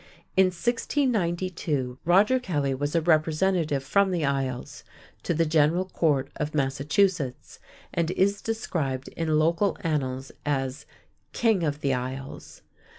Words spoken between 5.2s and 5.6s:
to the